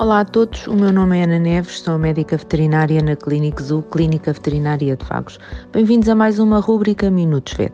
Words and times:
Olá 0.00 0.20
a 0.20 0.24
todos, 0.24 0.66
o 0.66 0.74
meu 0.74 0.92
nome 0.92 1.20
é 1.20 1.22
Ana 1.22 1.38
Neves, 1.38 1.78
sou 1.78 1.96
médica 1.96 2.36
veterinária 2.36 3.00
na 3.00 3.14
Clínica 3.14 3.62
Zoo, 3.62 3.80
Clínica 3.80 4.32
Veterinária 4.32 4.96
de 4.96 5.04
Vagos. 5.04 5.38
Bem-vindos 5.72 6.08
a 6.08 6.16
mais 6.16 6.40
uma 6.40 6.58
rúbrica 6.58 7.08
Minutos 7.08 7.52
VET. 7.52 7.72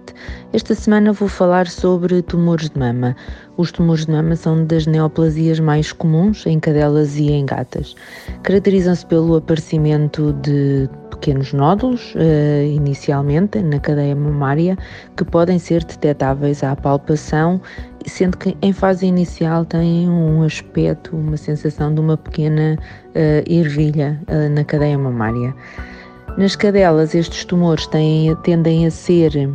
Esta 0.52 0.74
semana 0.74 1.14
vou 1.14 1.28
falar 1.28 1.66
sobre 1.66 2.20
tumores 2.20 2.68
de 2.68 2.78
mama. 2.78 3.16
Os 3.56 3.72
tumores 3.72 4.04
de 4.04 4.12
mama 4.12 4.36
são 4.36 4.66
das 4.66 4.86
neoplasias 4.86 5.58
mais 5.60 5.92
comuns 5.92 6.44
em 6.44 6.60
cadelas 6.60 7.16
e 7.16 7.30
em 7.30 7.46
gatas. 7.46 7.96
Caracterizam-se 8.42 9.06
pelo 9.06 9.36
aparecimento 9.36 10.34
de 10.42 10.90
pequenos 11.10 11.52
nódulos, 11.52 12.14
uh, 12.14 12.64
inicialmente 12.64 13.60
na 13.60 13.78
cadeia 13.78 14.16
mamária, 14.16 14.76
que 15.16 15.24
podem 15.24 15.58
ser 15.58 15.84
detectáveis 15.84 16.62
à 16.64 16.74
palpação, 16.74 17.60
sendo 18.06 18.36
que 18.36 18.56
em 18.62 18.72
fase 18.72 19.06
inicial 19.06 19.64
têm 19.64 20.08
um 20.08 20.42
aspecto, 20.42 21.16
uma 21.16 21.36
sensação 21.36 21.94
de 21.94 22.00
uma 22.00 22.16
pequena 22.16 22.78
uh, 23.08 23.52
ervilha 23.52 24.20
uh, 24.28 24.48
na 24.50 24.64
cadeia 24.64 24.98
mamária. 24.98 25.54
Nas 26.36 26.56
cadelas, 26.56 27.14
estes 27.14 27.44
tumores 27.44 27.86
têm, 27.88 28.34
tendem 28.42 28.86
a 28.86 28.90
ser 28.90 29.50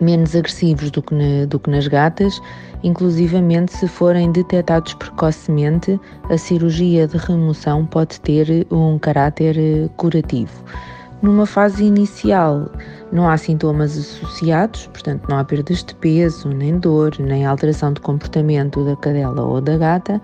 menos 0.00 0.34
agressivos 0.34 0.90
do 0.90 1.02
que, 1.02 1.14
na, 1.14 1.46
do 1.46 1.58
que 1.58 1.70
nas 1.70 1.88
gatas, 1.88 2.40
inclusivamente 2.82 3.72
se 3.72 3.88
forem 3.88 4.30
detectados 4.32 4.94
precocemente, 4.94 5.98
a 6.28 6.36
cirurgia 6.36 7.06
de 7.06 7.16
remoção 7.16 7.86
pode 7.86 8.20
ter 8.20 8.66
um 8.70 8.98
caráter 8.98 9.56
curativo. 9.96 10.64
Numa 11.22 11.46
fase 11.46 11.82
inicial, 11.82 12.70
não 13.10 13.28
há 13.28 13.36
sintomas 13.38 13.96
associados, 13.96 14.86
portanto, 14.88 15.26
não 15.28 15.38
há 15.38 15.44
perdas 15.44 15.82
de 15.82 15.94
peso, 15.94 16.48
nem 16.48 16.78
dor, 16.78 17.14
nem 17.18 17.46
alteração 17.46 17.92
de 17.92 18.00
comportamento 18.00 18.84
da 18.84 18.94
cadela 18.96 19.42
ou 19.42 19.60
da 19.60 19.78
gata, 19.78 20.20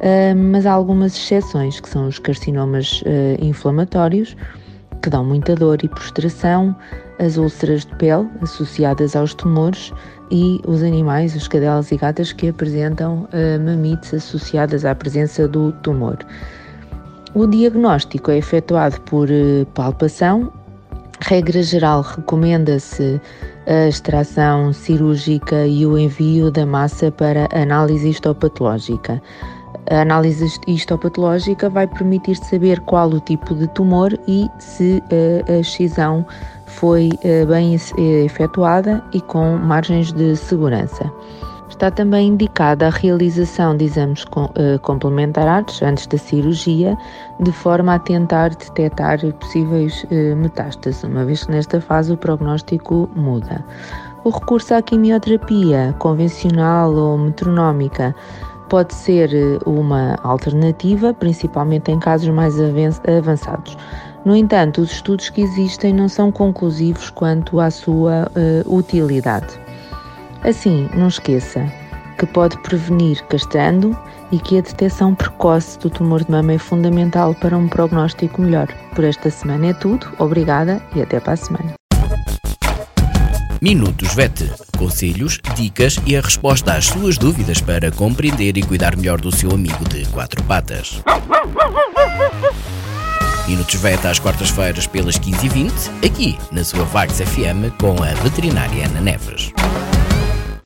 ah, 0.00 0.34
mas 0.34 0.66
há 0.66 0.72
algumas 0.72 1.14
exceções, 1.14 1.78
que 1.78 1.88
são 1.88 2.08
os 2.08 2.18
carcinomas 2.18 3.02
ah, 3.06 3.42
inflamatórios, 3.42 4.36
que 5.00 5.08
dão 5.08 5.24
muita 5.24 5.54
dor 5.54 5.78
e 5.84 5.88
prostração, 5.88 6.74
as 7.20 7.36
úlceras 7.36 7.84
de 7.84 7.94
pele 7.96 8.28
associadas 8.42 9.14
aos 9.14 9.34
tumores 9.34 9.92
e 10.32 10.60
os 10.66 10.82
animais, 10.82 11.36
os 11.36 11.46
cadelas 11.46 11.92
e 11.92 11.96
gatas 11.96 12.32
que 12.32 12.48
apresentam 12.48 13.28
ah, 13.32 13.58
mamites 13.58 14.12
associadas 14.12 14.84
à 14.84 14.94
presença 14.94 15.46
do 15.46 15.70
tumor. 15.82 16.18
O 17.34 17.48
diagnóstico 17.48 18.30
é 18.30 18.38
efetuado 18.38 19.00
por 19.00 19.28
eh, 19.28 19.66
palpação. 19.74 20.52
Regra 21.20 21.64
geral, 21.64 22.02
recomenda-se 22.02 23.20
a 23.66 23.88
extração 23.88 24.72
cirúrgica 24.72 25.66
e 25.66 25.84
o 25.84 25.98
envio 25.98 26.48
da 26.48 26.64
massa 26.64 27.10
para 27.10 27.48
análise 27.52 28.08
histopatológica. 28.08 29.20
A 29.90 30.02
análise 30.02 30.46
histopatológica 30.68 31.68
vai 31.68 31.88
permitir 31.88 32.36
saber 32.36 32.78
qual 32.82 33.08
o 33.08 33.18
tipo 33.18 33.52
de 33.52 33.66
tumor 33.74 34.16
e 34.28 34.48
se 34.60 35.02
a 35.48 35.58
excisão 35.58 36.24
foi 36.66 37.10
eh, 37.24 37.44
bem 37.46 37.74
eh, 37.74 38.24
efetuada 38.24 39.02
e 39.12 39.20
com 39.20 39.56
margens 39.56 40.12
de 40.12 40.36
segurança. 40.36 41.10
Está 41.68 41.90
também 41.90 42.28
indicada 42.28 42.86
a 42.86 42.90
realização 42.90 43.76
de 43.76 43.86
exames 43.86 44.24
eh, 44.54 44.78
complementares 44.78 45.82
antes 45.82 46.06
da 46.06 46.18
cirurgia, 46.18 46.96
de 47.40 47.50
forma 47.50 47.94
a 47.94 47.98
tentar 47.98 48.50
detectar 48.50 49.18
possíveis 49.40 50.06
eh, 50.10 50.34
metástases, 50.34 51.02
uma 51.02 51.24
vez 51.24 51.44
que 51.44 51.50
nesta 51.50 51.80
fase 51.80 52.12
o 52.12 52.16
prognóstico 52.16 53.08
muda. 53.16 53.64
O 54.24 54.30
recurso 54.30 54.74
à 54.74 54.82
quimioterapia 54.82 55.94
convencional 55.98 56.94
ou 56.94 57.18
metronómica 57.18 58.14
pode 58.68 58.94
ser 58.94 59.34
eh, 59.34 59.58
uma 59.66 60.16
alternativa, 60.22 61.14
principalmente 61.14 61.90
em 61.90 61.98
casos 61.98 62.28
mais 62.28 62.54
avançados. 62.60 63.76
No 64.24 64.34
entanto, 64.34 64.80
os 64.80 64.92
estudos 64.92 65.28
que 65.28 65.42
existem 65.42 65.92
não 65.92 66.08
são 66.08 66.32
conclusivos 66.32 67.10
quanto 67.10 67.60
à 67.60 67.70
sua 67.70 68.30
uh, 68.34 68.74
utilidade. 68.74 69.63
Assim, 70.44 70.90
não 70.94 71.08
esqueça 71.08 71.66
que 72.18 72.26
pode 72.26 72.56
prevenir 72.58 73.24
castrando 73.24 73.96
e 74.30 74.38
que 74.38 74.58
a 74.58 74.60
detecção 74.60 75.14
precoce 75.14 75.78
do 75.78 75.90
tumor 75.90 76.22
de 76.22 76.30
mama 76.30 76.52
é 76.52 76.58
fundamental 76.58 77.34
para 77.34 77.56
um 77.56 77.66
prognóstico 77.66 78.42
melhor. 78.42 78.68
Por 78.94 79.04
esta 79.04 79.30
semana 79.30 79.68
é 79.68 79.72
tudo, 79.72 80.06
obrigada 80.18 80.82
e 80.94 81.02
até 81.02 81.18
para 81.18 81.32
a 81.32 81.36
semana. 81.36 81.74
Minutos 83.60 84.14
VET. 84.14 84.52
Conselhos, 84.76 85.40
dicas 85.56 85.98
e 86.04 86.14
a 86.14 86.20
resposta 86.20 86.74
às 86.74 86.86
suas 86.86 87.16
dúvidas 87.16 87.62
para 87.62 87.90
compreender 87.90 88.58
e 88.58 88.62
cuidar 88.62 88.96
melhor 88.96 89.20
do 89.20 89.34
seu 89.34 89.50
amigo 89.50 89.88
de 89.88 90.04
quatro 90.08 90.42
patas. 90.44 91.02
Minutos 93.48 93.74
VET 93.76 94.06
às 94.06 94.18
quartas-feiras 94.18 94.86
pelas 94.86 95.18
15h20, 95.18 96.04
aqui 96.04 96.38
na 96.52 96.62
sua 96.62 96.84
Vagos 96.84 97.18
FM 97.20 97.72
com 97.80 98.02
a 98.02 98.12
veterinária 98.22 98.86
Ana 98.86 99.00
Neves. 99.00 99.52